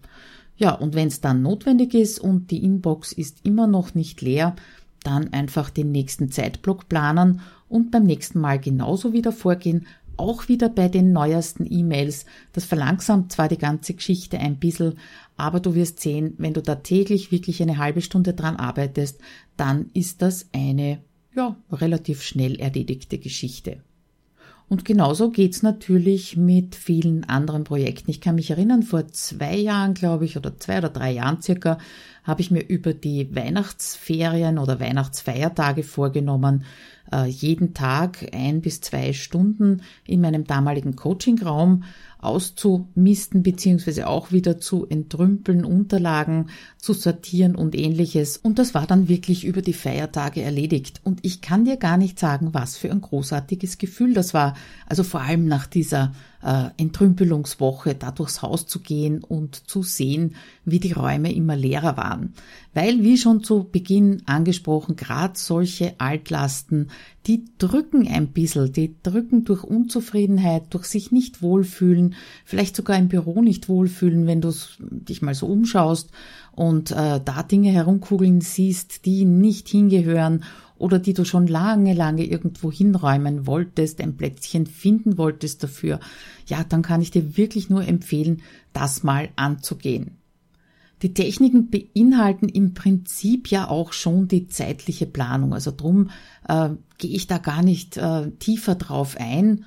Ja, 0.56 0.72
und 0.72 0.94
wenn 0.94 1.08
es 1.08 1.20
dann 1.20 1.42
notwendig 1.42 1.94
ist 1.94 2.18
und 2.18 2.50
die 2.50 2.62
Inbox 2.64 3.12
ist 3.12 3.44
immer 3.44 3.66
noch 3.66 3.94
nicht 3.94 4.20
leer, 4.20 4.54
dann 5.02 5.32
einfach 5.32 5.70
den 5.70 5.90
nächsten 5.90 6.30
Zeitblock 6.30 6.88
planen 6.88 7.40
und 7.68 7.90
beim 7.90 8.04
nächsten 8.04 8.38
Mal 8.38 8.58
genauso 8.60 9.12
wieder 9.12 9.32
vorgehen, 9.32 9.86
auch 10.16 10.48
wieder 10.48 10.68
bei 10.68 10.88
den 10.88 11.12
neuesten 11.12 11.66
E-Mails. 11.68 12.26
Das 12.52 12.64
verlangsamt 12.64 13.32
zwar 13.32 13.48
die 13.48 13.58
ganze 13.58 13.94
Geschichte 13.94 14.38
ein 14.38 14.58
bisschen, 14.58 14.98
aber 15.36 15.58
du 15.58 15.74
wirst 15.74 16.00
sehen, 16.00 16.34
wenn 16.38 16.54
du 16.54 16.62
da 16.62 16.76
täglich 16.76 17.32
wirklich 17.32 17.62
eine 17.62 17.78
halbe 17.78 18.02
Stunde 18.02 18.34
dran 18.34 18.56
arbeitest, 18.56 19.20
dann 19.56 19.90
ist 19.94 20.22
das 20.22 20.48
eine, 20.52 21.02
ja, 21.34 21.56
relativ 21.72 22.22
schnell 22.22 22.56
erledigte 22.60 23.18
Geschichte. 23.18 23.82
Und 24.72 24.86
genauso 24.86 25.30
geht's 25.30 25.62
natürlich 25.62 26.38
mit 26.38 26.74
vielen 26.74 27.24
anderen 27.24 27.62
Projekten. 27.62 28.10
Ich 28.10 28.22
kann 28.22 28.36
mich 28.36 28.50
erinnern, 28.50 28.82
vor 28.82 29.06
zwei 29.08 29.54
Jahren, 29.54 29.92
glaube 29.92 30.24
ich, 30.24 30.38
oder 30.38 30.56
zwei 30.56 30.78
oder 30.78 30.88
drei 30.88 31.10
Jahren 31.12 31.42
circa, 31.42 31.76
habe 32.24 32.40
ich 32.40 32.50
mir 32.50 32.66
über 32.66 32.94
die 32.94 33.34
Weihnachtsferien 33.34 34.58
oder 34.58 34.80
Weihnachtsfeiertage 34.80 35.82
vorgenommen, 35.82 36.64
äh, 37.12 37.26
jeden 37.26 37.74
Tag 37.74 38.26
ein 38.32 38.60
bis 38.60 38.80
zwei 38.80 39.12
Stunden 39.12 39.82
in 40.04 40.20
meinem 40.20 40.44
damaligen 40.44 40.96
Coachingraum 40.96 41.84
auszumisten 42.22 43.42
beziehungsweise 43.42 44.06
auch 44.06 44.30
wieder 44.30 44.58
zu 44.58 44.86
entrümpeln, 44.86 45.64
Unterlagen 45.64 46.46
zu 46.78 46.92
sortieren 46.92 47.56
und 47.56 47.74
ähnliches. 47.74 48.36
Und 48.36 48.60
das 48.60 48.74
war 48.74 48.86
dann 48.86 49.08
wirklich 49.08 49.44
über 49.44 49.60
die 49.60 49.72
Feiertage 49.72 50.40
erledigt. 50.40 51.00
Und 51.02 51.18
ich 51.22 51.40
kann 51.40 51.64
dir 51.64 51.76
gar 51.76 51.96
nicht 51.96 52.20
sagen, 52.20 52.54
was 52.54 52.76
für 52.76 52.92
ein 52.92 53.00
großartiges 53.00 53.76
Gefühl 53.76 54.14
das 54.14 54.34
war. 54.34 54.54
Also 54.86 55.02
vor 55.02 55.20
allem 55.20 55.46
nach 55.46 55.66
dieser 55.66 56.12
äh, 56.44 56.66
Entrümpelungswoche 56.76 57.96
da 57.96 58.12
durchs 58.12 58.40
Haus 58.40 58.66
zu 58.66 58.78
gehen 58.78 59.24
und 59.24 59.68
zu 59.68 59.82
sehen, 59.82 60.36
wie 60.64 60.78
die 60.78 60.92
Räume 60.92 61.32
immer 61.32 61.56
leerer 61.56 61.96
waren. 61.96 62.11
Weil, 62.74 63.02
wie 63.02 63.18
schon 63.18 63.44
zu 63.44 63.68
Beginn 63.70 64.22
angesprochen, 64.26 64.96
gerade 64.96 65.34
solche 65.36 65.94
Altlasten, 65.98 66.88
die 67.26 67.44
drücken 67.58 68.08
ein 68.08 68.28
bisschen, 68.28 68.72
die 68.72 68.96
drücken 69.02 69.44
durch 69.44 69.62
Unzufriedenheit, 69.62 70.72
durch 70.74 70.86
sich 70.86 71.12
nicht 71.12 71.42
wohlfühlen, 71.42 72.14
vielleicht 72.44 72.74
sogar 72.74 72.98
im 72.98 73.08
Büro 73.08 73.42
nicht 73.42 73.68
wohlfühlen, 73.68 74.26
wenn 74.26 74.40
du 74.40 74.52
dich 74.78 75.22
mal 75.22 75.34
so 75.34 75.46
umschaust 75.46 76.10
und 76.52 76.90
äh, 76.90 77.20
da 77.22 77.42
Dinge 77.42 77.70
herumkugeln 77.70 78.40
siehst, 78.40 79.04
die 79.04 79.24
nicht 79.24 79.68
hingehören 79.68 80.44
oder 80.82 80.98
die 80.98 81.14
du 81.14 81.24
schon 81.24 81.46
lange, 81.46 81.94
lange 81.94 82.24
irgendwo 82.24 82.72
hinräumen 82.72 83.46
wolltest, 83.46 84.00
ein 84.00 84.16
Plätzchen 84.16 84.66
finden 84.66 85.16
wolltest 85.16 85.62
dafür, 85.62 86.00
ja, 86.46 86.64
dann 86.64 86.82
kann 86.82 87.00
ich 87.00 87.12
dir 87.12 87.36
wirklich 87.36 87.70
nur 87.70 87.86
empfehlen, 87.86 88.42
das 88.72 89.04
mal 89.04 89.28
anzugehen. 89.36 90.21
Die 91.02 91.14
Techniken 91.14 91.68
beinhalten 91.68 92.48
im 92.48 92.74
Prinzip 92.74 93.48
ja 93.48 93.68
auch 93.68 93.92
schon 93.92 94.28
die 94.28 94.46
zeitliche 94.46 95.06
Planung. 95.06 95.52
Also 95.52 95.72
drum 95.76 96.10
äh, 96.48 96.70
gehe 96.98 97.10
ich 97.10 97.26
da 97.26 97.38
gar 97.38 97.62
nicht 97.62 97.96
äh, 97.96 98.30
tiefer 98.38 98.76
drauf 98.76 99.16
ein. 99.18 99.64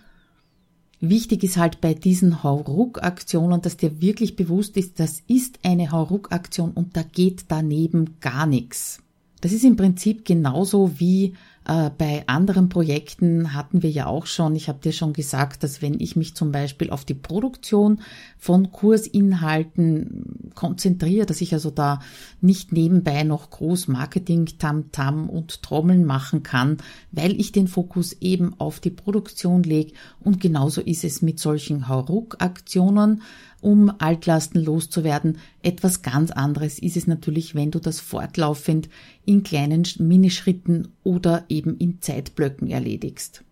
Wichtig 1.01 1.43
ist 1.43 1.57
halt 1.57 1.81
bei 1.81 1.93
diesen 1.93 2.41
Hauruck-Aktionen, 2.41 3.61
dass 3.61 3.75
dir 3.75 4.01
wirklich 4.01 4.37
bewusst 4.37 4.77
ist, 4.77 4.99
das 4.99 5.21
ist 5.27 5.59
eine 5.63 5.91
Hauruck-Aktion 5.91 6.71
und 6.71 6.95
da 6.95 7.03
geht 7.03 7.45
daneben 7.49 8.19
gar 8.21 8.45
nichts. 8.45 9.01
Das 9.41 9.51
ist 9.51 9.65
im 9.65 9.75
Prinzip 9.75 10.23
genauso 10.23 10.99
wie 10.99 11.33
äh, 11.67 11.89
bei 11.97 12.23
anderen 12.27 12.69
Projekten 12.69 13.53
hatten 13.53 13.81
wir 13.81 13.89
ja 13.89 14.05
auch 14.05 14.27
schon, 14.27 14.55
ich 14.55 14.69
habe 14.69 14.79
dir 14.79 14.91
schon 14.91 15.13
gesagt, 15.13 15.63
dass 15.63 15.81
wenn 15.81 15.99
ich 15.99 16.15
mich 16.15 16.35
zum 16.35 16.51
Beispiel 16.51 16.91
auf 16.91 17.05
die 17.05 17.15
Produktion 17.15 18.01
von 18.37 18.71
Kursinhalten 18.71 20.51
konzentriere, 20.53 21.25
dass 21.25 21.41
ich 21.41 21.53
also 21.53 21.71
da 21.71 21.99
nicht 22.39 22.71
nebenbei 22.71 23.23
noch 23.23 23.49
groß 23.49 23.87
Marketing, 23.87 24.45
Tam-Tam 24.45 25.27
und 25.27 25.63
Trommeln 25.63 26.05
machen 26.05 26.43
kann, 26.43 26.77
weil 27.11 27.39
ich 27.39 27.51
den 27.51 27.67
Fokus 27.67 28.13
eben 28.21 28.53
auf 28.59 28.79
die 28.79 28.91
Produktion 28.91 29.63
lege. 29.63 29.93
Und 30.19 30.39
genauso 30.39 30.81
ist 30.81 31.03
es 31.03 31.23
mit 31.23 31.39
solchen 31.39 31.87
Hauruck-Aktionen 31.87 33.23
um 33.65 33.91
Altlasten 33.97 34.63
loszuwerden. 34.63 35.39
Etwas 35.63 36.03
ganz 36.03 36.29
anderes 36.29 36.77
ist 36.77 36.95
es 36.95 37.07
natürlich, 37.07 37.55
wenn 37.55 37.71
du 37.71 37.79
das 37.79 37.99
fortlaufend 37.99 38.89
in 39.25 39.41
kleinen 39.41 39.87
Minischritten 39.97 40.89
oder 41.03 41.45
eben 41.49 41.75
in 41.77 41.99
Zeitblöcken 41.99 42.69
erledigst. 42.69 43.43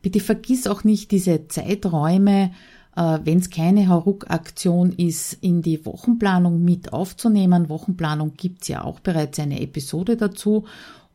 Bitte 0.00 0.20
vergiss 0.20 0.66
auch 0.66 0.82
nicht 0.82 1.10
diese 1.10 1.46
Zeiträume, 1.48 2.52
äh, 2.96 3.18
wenn 3.22 3.38
es 3.38 3.50
keine 3.50 3.88
Hauruck-Aktion 3.88 4.92
ist, 4.92 5.34
in 5.42 5.60
die 5.60 5.84
Wochenplanung 5.84 6.64
mit 6.64 6.94
aufzunehmen. 6.94 7.68
Wochenplanung 7.68 8.32
gibt's 8.38 8.68
ja 8.68 8.82
auch 8.82 9.00
bereits 9.00 9.38
eine 9.38 9.60
Episode 9.60 10.16
dazu 10.16 10.64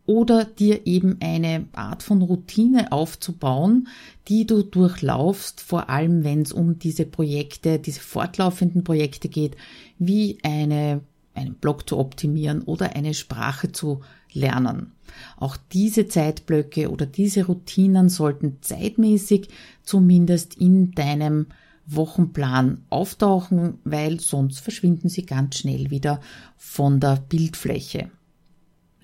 oder 0.05 0.45
dir 0.45 0.85
eben 0.85 1.17
eine 1.19 1.65
Art 1.73 2.03
von 2.03 2.21
Routine 2.21 2.91
aufzubauen, 2.91 3.87
die 4.27 4.45
du 4.45 4.63
durchlaufst, 4.63 5.61
vor 5.61 5.89
allem 5.89 6.23
wenn 6.23 6.41
es 6.43 6.51
um 6.51 6.79
diese 6.79 7.05
Projekte, 7.05 7.79
diese 7.79 8.01
fortlaufenden 8.01 8.83
Projekte 8.83 9.29
geht, 9.29 9.55
wie 9.97 10.37
eine, 10.43 11.01
einen 11.33 11.55
Blog 11.55 11.89
zu 11.89 11.97
optimieren 11.97 12.61
oder 12.61 12.95
eine 12.95 13.13
Sprache 13.13 13.71
zu 13.71 14.01
lernen. 14.31 14.91
Auch 15.37 15.57
diese 15.71 16.07
Zeitblöcke 16.07 16.91
oder 16.91 17.05
diese 17.05 17.45
Routinen 17.45 18.09
sollten 18.09 18.57
zeitmäßig 18.61 19.49
zumindest 19.83 20.55
in 20.55 20.91
deinem 20.91 21.47
Wochenplan 21.87 22.83
auftauchen, 22.89 23.79
weil 23.83 24.19
sonst 24.19 24.59
verschwinden 24.59 25.09
sie 25.09 25.25
ganz 25.25 25.59
schnell 25.59 25.91
wieder 25.91 26.19
von 26.57 26.99
der 26.99 27.17
Bildfläche. 27.17 28.09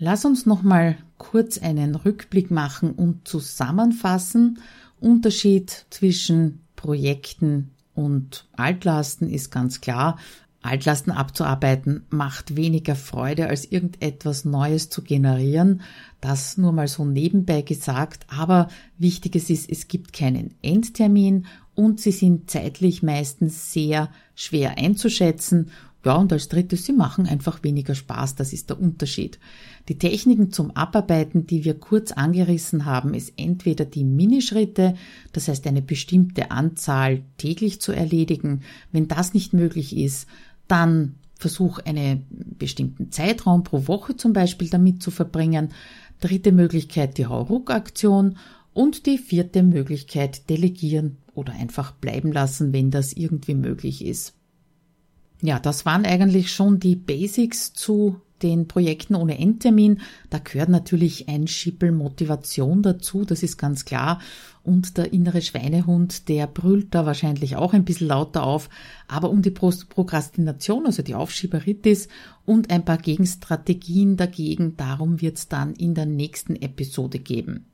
Lass 0.03 0.25
uns 0.25 0.48
noch 0.48 0.63
mal 0.63 0.98
kurz 1.20 1.60
einen 1.60 1.93
Rückblick 1.93 2.50
machen 2.50 2.93
und 2.93 3.27
zusammenfassen, 3.27 4.58
Unterschied 5.00 5.86
zwischen 5.91 6.62
Projekten 6.75 7.70
und 7.93 8.48
Altlasten 8.53 9.29
ist 9.29 9.51
ganz 9.51 9.79
klar. 9.79 10.17
Altlasten 10.63 11.13
abzuarbeiten 11.13 12.08
macht 12.10 12.55
weniger 12.55 12.96
Freude, 12.96 13.46
als 13.46 13.72
irgendetwas 13.72 14.43
Neues 14.43 14.89
zu 14.89 15.03
generieren. 15.03 15.81
Das 16.20 16.58
nur 16.58 16.72
mal 16.72 16.88
so 16.88 17.05
nebenbei 17.05 17.62
gesagt. 17.62 18.25
Aber 18.27 18.70
wichtiges 18.98 19.51
ist, 19.51 19.70
es 19.70 19.88
gibt 19.88 20.13
keinen 20.13 20.55
Endtermin 20.63 21.46
und 21.75 22.00
sie 22.00 22.12
sind 22.12 22.50
zeitlich 22.50 23.03
meistens 23.03 23.72
sehr 23.72 24.10
schwer 24.34 24.79
einzuschätzen. 24.79 25.70
Ja, 26.03 26.15
und 26.15 26.34
als 26.34 26.48
drittes, 26.48 26.86
sie 26.86 26.93
machen 26.93 27.27
einfach 27.27 27.62
weniger 27.62 27.93
Spaß. 27.93 28.34
Das 28.34 28.51
ist 28.51 28.72
der 28.72 28.79
Unterschied. 28.79 29.38
Die 29.89 29.97
Techniken 29.97 30.51
zum 30.51 30.71
Abarbeiten, 30.71 31.47
die 31.47 31.65
wir 31.65 31.79
kurz 31.79 32.11
angerissen 32.11 32.85
haben, 32.85 33.13
ist 33.13 33.33
entweder 33.38 33.85
die 33.85 34.03
Minischritte, 34.03 34.95
das 35.33 35.47
heißt 35.47 35.65
eine 35.67 35.81
bestimmte 35.81 36.51
Anzahl 36.51 37.23
täglich 37.38 37.81
zu 37.81 37.91
erledigen. 37.91 38.61
Wenn 38.91 39.07
das 39.07 39.33
nicht 39.33 39.53
möglich 39.53 39.97
ist, 39.97 40.27
dann 40.67 41.15
versuch 41.35 41.79
einen 41.79 42.25
bestimmten 42.59 43.11
Zeitraum 43.11 43.63
pro 43.63 43.88
Woche 43.88 44.15
zum 44.15 44.33
Beispiel 44.33 44.69
damit 44.69 45.01
zu 45.01 45.09
verbringen. 45.11 45.69
Dritte 46.19 46.51
Möglichkeit 46.51 47.17
die 47.17 47.25
Hauruck-Aktion 47.25 48.38
und 48.73 49.05
die 49.05 49.17
vierte 49.17 49.63
Möglichkeit 49.63 50.50
delegieren 50.50 51.17
oder 51.33 51.53
einfach 51.53 51.91
bleiben 51.91 52.31
lassen, 52.31 52.73
wenn 52.73 52.91
das 52.91 53.13
irgendwie 53.13 53.55
möglich 53.55 54.05
ist. 54.05 54.33
Ja, 55.41 55.59
das 55.59 55.85
waren 55.85 56.05
eigentlich 56.05 56.53
schon 56.53 56.79
die 56.79 56.95
Basics 56.95 57.73
zu 57.73 58.21
den 58.43 58.67
Projekten 58.67 59.15
ohne 59.15 59.38
Endtermin. 59.38 60.01
Da 60.29 60.39
gehört 60.39 60.69
natürlich 60.69 61.27
ein 61.29 61.48
Schippel 61.48 61.91
Motivation 61.91 62.81
dazu, 62.81 63.25
das 63.25 63.43
ist 63.43 63.57
ganz 63.57 63.86
klar. 63.86 64.19
Und 64.63 64.98
der 64.98 65.12
innere 65.12 65.41
Schweinehund, 65.41 66.29
der 66.29 66.48
brüllt 66.48 66.93
da 66.93 67.05
wahrscheinlich 67.05 67.55
auch 67.55 67.74
ein 67.74 67.86
bisschen 67.86 68.07
lauter 68.07 68.43
auf. 68.43 68.69
Aber 69.07 69.29
um 69.29 69.41
die 69.41 69.50
Prokrastination, 69.50 70.86
also 70.86 71.01
die 71.01 71.15
Aufschieberitis 71.15 72.07
und 72.45 72.69
ein 72.69 72.86
paar 72.86 72.98
Gegenstrategien 72.98 74.17
dagegen, 74.17 74.77
darum 74.77 75.21
wird 75.21 75.38
es 75.38 75.48
dann 75.48 75.74
in 75.74 75.95
der 75.95 76.05
nächsten 76.05 76.55
Episode 76.55 77.19
geben. 77.19 77.65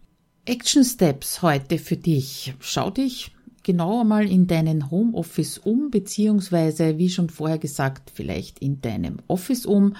Action 0.45 0.85
Steps 0.85 1.41
heute 1.41 1.77
für 1.77 1.97
dich. 1.97 2.53
Schau 2.61 2.89
dich 2.89 3.31
genau 3.67 3.99
einmal 3.99 4.31
in 4.31 4.47
deinen 4.47 4.89
Homeoffice 4.89 5.57
um, 5.57 5.91
beziehungsweise, 5.91 6.97
wie 6.97 7.09
schon 7.09 7.29
vorher 7.29 7.57
gesagt, 7.57 8.13
vielleicht 8.15 8.59
in 8.59 8.79
deinem 8.79 9.17
Office 9.27 9.65
um. 9.65 9.97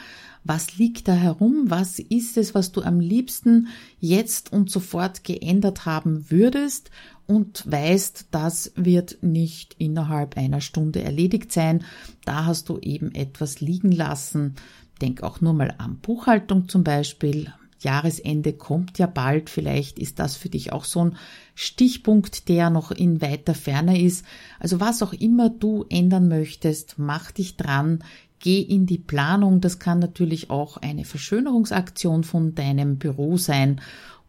Was 0.49 0.77
liegt 0.77 1.09
da 1.09 1.13
herum? 1.13 1.65
Was 1.67 1.99
ist 1.99 2.37
es, 2.37 2.55
was 2.55 2.71
du 2.71 2.81
am 2.81 3.01
liebsten 3.01 3.67
jetzt 3.99 4.53
und 4.53 4.71
sofort 4.71 5.25
geändert 5.25 5.85
haben 5.85 6.31
würdest 6.31 6.89
und 7.25 7.69
weißt, 7.69 8.27
das 8.31 8.71
wird 8.77 9.17
nicht 9.21 9.75
innerhalb 9.77 10.37
einer 10.37 10.61
Stunde 10.61 11.03
erledigt 11.03 11.51
sein. 11.51 11.83
Da 12.23 12.45
hast 12.45 12.69
du 12.69 12.79
eben 12.79 13.13
etwas 13.13 13.59
liegen 13.59 13.91
lassen. 13.91 14.55
Denk 15.01 15.21
auch 15.21 15.41
nur 15.41 15.51
mal 15.51 15.75
an 15.79 15.97
Buchhaltung 15.97 16.69
zum 16.69 16.85
Beispiel. 16.85 17.51
Jahresende 17.79 18.53
kommt 18.53 18.97
ja 18.97 19.05
bald. 19.05 19.49
Vielleicht 19.49 19.99
ist 19.99 20.19
das 20.19 20.35
für 20.35 20.49
dich 20.49 20.71
auch 20.71 20.85
so 20.85 21.05
ein 21.05 21.17
Stichpunkt, 21.55 22.49
der 22.49 22.69
noch 22.69 22.91
in 22.91 23.21
weiter 23.21 23.53
Ferne 23.53 24.01
ist. 24.01 24.25
Also 24.59 24.79
was 24.79 25.03
auch 25.03 25.13
immer 25.13 25.49
du 25.49 25.85
ändern 25.89 26.27
möchtest, 26.27 26.95
mach 26.97 27.31
dich 27.31 27.57
dran. 27.57 28.03
Geh 28.39 28.61
in 28.61 28.85
die 28.85 28.97
Planung. 28.97 29.61
Das 29.61 29.79
kann 29.79 29.99
natürlich 29.99 30.49
auch 30.49 30.77
eine 30.77 31.05
Verschönerungsaktion 31.05 32.23
von 32.23 32.55
deinem 32.55 32.97
Büro 32.97 33.37
sein 33.37 33.81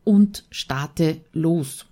und 0.04 0.44
starte 0.50 1.20
los. 1.32 1.86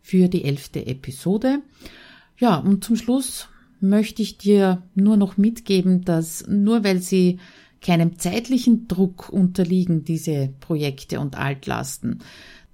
für 0.00 0.28
die 0.28 0.44
elfte 0.44 0.86
Episode. 0.86 1.60
Ja, 2.38 2.56
und 2.56 2.84
zum 2.84 2.96
Schluss 2.96 3.48
möchte 3.80 4.22
ich 4.22 4.38
dir 4.38 4.82
nur 4.94 5.16
noch 5.16 5.36
mitgeben, 5.36 6.04
dass 6.04 6.46
nur 6.46 6.84
weil 6.84 7.00
sie 7.00 7.38
keinem 7.80 8.18
zeitlichen 8.18 8.88
Druck 8.88 9.28
unterliegen, 9.28 10.04
diese 10.04 10.52
Projekte 10.60 11.20
und 11.20 11.36
Altlasten, 11.36 12.20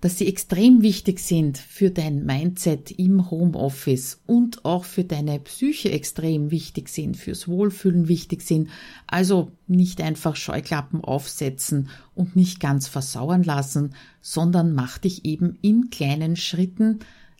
dass 0.00 0.18
sie 0.18 0.26
extrem 0.26 0.82
wichtig 0.82 1.18
sind 1.18 1.56
für 1.56 1.90
dein 1.90 2.26
Mindset 2.26 2.90
im 2.90 3.30
Homeoffice 3.30 4.20
und 4.26 4.64
auch 4.66 4.84
für 4.84 5.02
deine 5.02 5.40
Psyche 5.40 5.90
extrem 5.92 6.50
wichtig 6.50 6.90
sind, 6.90 7.16
fürs 7.16 7.48
Wohlfühlen 7.48 8.06
wichtig 8.06 8.42
sind. 8.42 8.68
Also 9.06 9.52
nicht 9.66 10.02
einfach 10.02 10.36
Scheuklappen 10.36 11.02
aufsetzen 11.02 11.88
und 12.14 12.36
nicht 12.36 12.60
ganz 12.60 12.86
versauern 12.86 13.44
lassen, 13.44 13.94
sondern 14.20 14.74
mach 14.74 14.98
dich 14.98 15.24
eben 15.24 15.58
in 15.62 15.88
kleinen 15.88 16.36
Schritten 16.36 16.98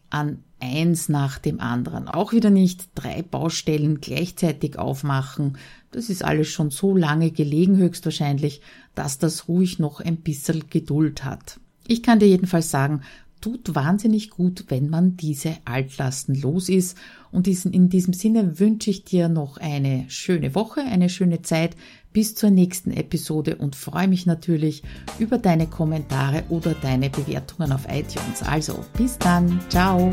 an 0.09 0.43
eins 0.65 1.09
nach 1.09 1.39
dem 1.39 1.61
anderen. 1.61 2.09
Auch 2.09 2.33
wieder 2.33 2.51
nicht 2.51 2.89
drei 2.95 3.23
Baustellen 3.23 4.01
gleichzeitig 4.01 4.79
aufmachen. 4.79 5.59
Das 5.91 6.09
ist 6.09 6.25
alles 6.25 6.49
schon 6.49 6.71
so 6.71 6.97
lange 6.97 7.31
gelegen 7.31 7.77
höchstwahrscheinlich, 7.77 8.63
dass 8.95 9.19
das 9.19 9.49
ruhig 9.49 9.79
noch 9.79 10.01
ein 10.01 10.17
bisschen 10.17 10.71
Geduld 10.71 11.25
hat. 11.25 11.61
Ich 11.87 12.03
kann 12.03 12.19
dir 12.19 12.29
jedenfalls 12.29 12.71
sagen, 12.71 13.03
tut 13.45 13.75
wahnsinnig 13.75 14.31
gut, 14.31 14.65
wenn 14.69 14.89
man 14.89 15.19
diese 15.19 15.59
Altlasten 15.67 16.35
los 16.35 16.71
ist. 16.71 16.97
Und 17.31 17.47
in 17.47 17.91
diesem 17.91 18.15
Sinne 18.15 18.59
wünsche 18.59 18.89
ich 18.89 19.05
dir 19.05 19.29
noch 19.29 19.59
eine 19.59 20.07
schöne 20.09 20.55
Woche, 20.55 20.81
eine 20.81 21.11
schöne 21.11 21.43
Zeit 21.43 21.77
bis 22.15 22.35
zur 22.35 22.49
nächsten 22.49 22.91
Episode 22.91 23.57
und 23.57 23.77
freue 23.77 24.09
mich 24.09 24.25
natürlich 24.25 24.83
über 25.19 25.37
deine 25.37 25.67
Kommentare 25.67 26.45
oder 26.49 26.73
deine 26.73 27.11
Bewertungen 27.11 27.73
auf 27.73 27.87
iTunes. 27.87 28.43
Also 28.43 28.83
bis 28.97 29.19
dann, 29.19 29.61
ciao. 29.69 30.11